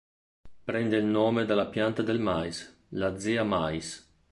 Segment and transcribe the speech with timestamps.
[0.63, 4.09] Prende il nome dalla pianta del mais, la "Zea mays".